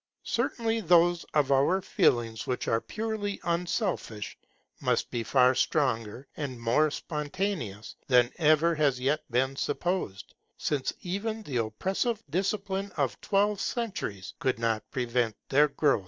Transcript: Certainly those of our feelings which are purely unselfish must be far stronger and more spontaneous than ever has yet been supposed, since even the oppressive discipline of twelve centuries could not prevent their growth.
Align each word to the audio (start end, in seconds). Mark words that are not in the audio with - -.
Certainly 0.23 0.79
those 0.81 1.25
of 1.35 1.51
our 1.51 1.79
feelings 1.79 2.47
which 2.47 2.67
are 2.67 2.81
purely 2.81 3.39
unselfish 3.43 4.35
must 4.81 5.11
be 5.11 5.21
far 5.23 5.53
stronger 5.53 6.27
and 6.35 6.59
more 6.59 6.89
spontaneous 6.89 7.95
than 8.07 8.31
ever 8.39 8.73
has 8.73 8.99
yet 8.99 9.21
been 9.29 9.55
supposed, 9.55 10.33
since 10.57 10.91
even 11.01 11.43
the 11.43 11.57
oppressive 11.57 12.23
discipline 12.31 12.91
of 12.97 13.21
twelve 13.21 13.61
centuries 13.61 14.33
could 14.39 14.57
not 14.57 14.89
prevent 14.89 15.35
their 15.49 15.67
growth. 15.67 15.99